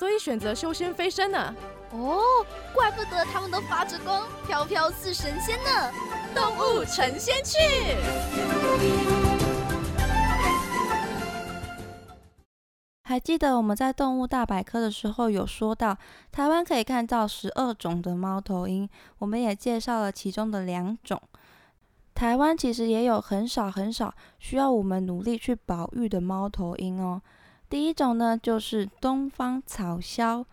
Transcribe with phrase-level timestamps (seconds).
[0.00, 1.54] 所以选择修仙飞升呢？
[1.92, 2.22] 哦，
[2.72, 5.92] 怪不得他们都发着光，飘飘似神仙呢！
[6.34, 7.58] 动物成仙去。
[13.04, 15.98] 还记得我们在动物大百科的时候有说到，
[16.32, 21.20] 台湾可以看到十二种的猫头鹰，我们也介绍了其中的两种。
[22.14, 27.20] 台湾其实也有很少很少需要我们努力去保育的猫头鹰哦。
[27.70, 30.44] 第一种呢，就是东方草鸮。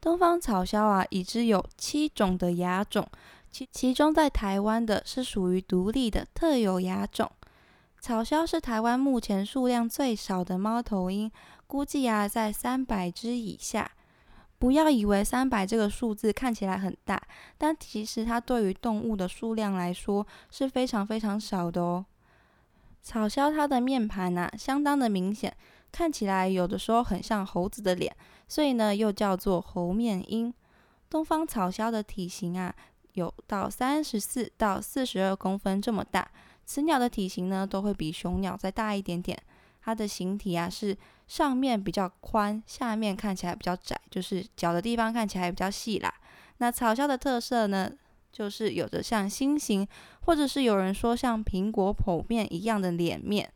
[0.00, 3.06] 东方草鸮啊，已知有七种的亚种，
[3.50, 7.30] 其其中在台湾的是属于独立的特有亚种。
[8.00, 11.30] 草鸮是台湾目前数量最少的猫头鹰，
[11.68, 13.88] 估计啊在三百只以下。
[14.58, 17.20] 不要以为三百这个数字看起来很大，
[17.58, 22.06] 但其实它对于动物的数量来说是非常非常少的哦。
[23.02, 25.54] 草鸮它的面盘啊，相当的明显。
[25.92, 28.16] 看起来有的时候很像猴子的脸，
[28.48, 30.52] 所以呢又叫做猴面鹰。
[31.10, 32.74] 东方草鸮的体型啊，
[33.12, 36.26] 有到三十四到四十二公分这么大。
[36.64, 39.38] 雌鸟的体型呢，都会比雄鸟再大一点点。
[39.84, 46.14] 它的形体啊是上面比较宽，下面看起来比较窄，就是脚的地方看起来比较细啦。
[46.58, 47.90] 那草鸮的特色呢，
[48.32, 49.86] 就是有着像心形，
[50.22, 53.52] 或者是有人说像苹果剖面一样的脸面。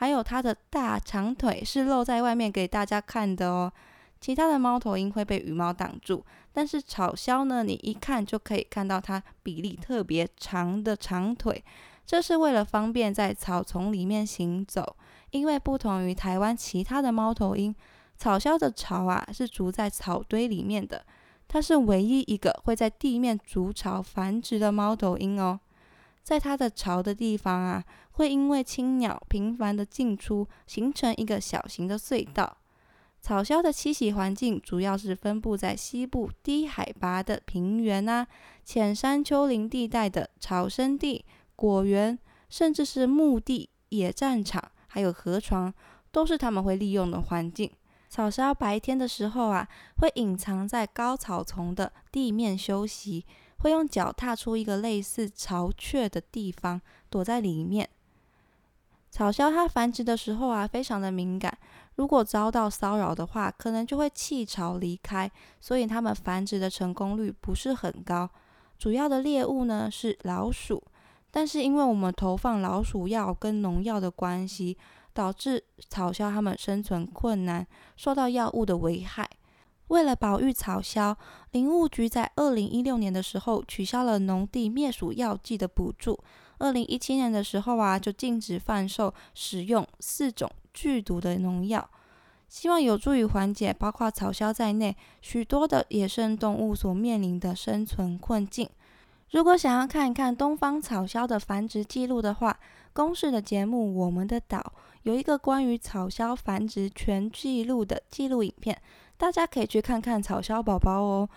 [0.00, 3.70] 还有它的大长腿是露在外面给大家看的哦。
[4.18, 11.62] 其他的猫头鹰会被羽毛挡住，但是草鸮呢，你一看就可以看到它比例特别长的长腿，
[12.06, 14.96] 这是为了方便在草丛里面行走。
[15.32, 17.74] 因为不同于台湾其他的猫头鹰，
[18.16, 21.04] 草鸮的巢啊是筑在草堆里面的，
[21.46, 25.60] 它是唯一一个会在地面筑巢繁殖的猫头鹰哦。
[26.22, 32.58] 在它的巢的地方啊，会因为青鸟频繁的进出，形成一个小型的隧道。
[33.20, 38.26] 草鸮的栖息环境主要是分布在西部低海拔的平原啊、
[38.64, 45.74] 浅山丘陵地带的草生地、果园，甚至是墓地、野战场，还有河床，
[46.10, 47.70] 都是它们会利用的环境。
[48.08, 53.26] 草鸮白天的时候啊，会隐藏在高草丛的地面休息。
[53.60, 57.88] 会用脚踏出一个类似巢穴的地方，躲在里面。
[59.10, 61.56] 草鸮它繁殖的时候啊，非常的敏感，
[61.96, 68.30] 如果遭到骚扰的话，可能就会弃巢离开，所以它们繁殖的成功率不是很高。
[68.78, 70.82] 主要的猎物呢是老鼠，
[71.30, 74.78] 但是因为我们投放老鼠药跟农药的关系，
[75.12, 77.66] 导致草鸮它们生存困难，
[77.96, 79.28] 受到药物的危害。
[79.90, 81.16] 为了保育草鸮，
[81.50, 86.18] 林务局在二零一六年的时候取消了农地灭鼠药剂的补助。
[86.58, 91.90] 二零一七年的时候啊，就禁止贩售使用四种剧毒的农药，
[92.48, 98.68] 希望有助于缓解包括草鸮在内许多的野生动物所面临的生存困境。
[99.32, 102.56] 如果想要看一看东方草鸮的繁殖记录的话，
[102.92, 104.58] 公视的节目《我们的岛》
[105.02, 108.80] 有一个关于草鸮繁殖全记录的记录影片。
[109.20, 111.28] 大家可以去看看草枭宝宝哦。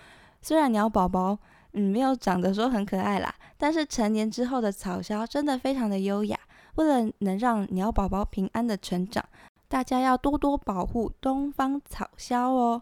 [0.42, 1.38] 虽然鸟宝宝
[1.74, 6.40] 嗯没有长得说很可爱啦，但是成年之后的草枭真的非常的优雅。
[6.76, 9.22] 为了能让鸟宝宝平安的成长，
[9.68, 12.82] 大家要多多保护东方草枭哦。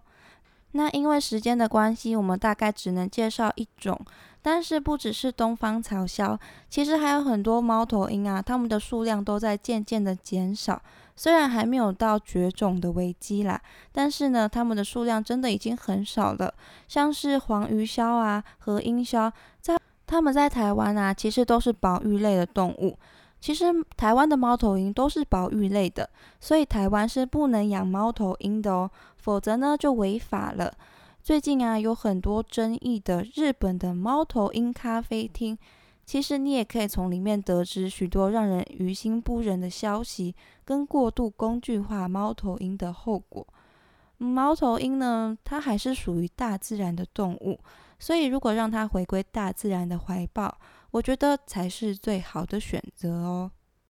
[0.73, 3.99] 那因为时间的关系，我们大概只能介绍一种。
[4.43, 6.35] 但是不只是东方草鸮，
[6.67, 10.81] 其实还有很多猫头鹰啊，它们的数量都在渐渐的减少。
[11.15, 13.61] 虽然还没有到绝种的危机啦，
[13.91, 16.51] 但是呢，它们的数量真的已经很少了。
[16.87, 22.97] 像是黄鱼鸮啊和鹰鸮，在它们在台湾啊，其实都是保育类的动物。
[23.41, 23.65] 其实
[23.97, 26.07] 台湾的猫头鹰都是保育类的，
[26.39, 30.71] 所以台湾是不能养猫头鹰的哦，否则呢就违法了。
[31.23, 35.57] 最近啊，有很多争议的日本的猫头鹰咖啡厅，
[36.05, 43.45] 其实你也可以从里面得知许多让人于心不忍的消息，跟过度工具化猫头鹰的后果。
[44.17, 47.59] 猫头鹰呢，它还是属于大自然的动物，
[47.97, 50.55] 所以如果让它回归大自然的怀抱，
[50.91, 53.51] 我觉得才是最好的选择哦。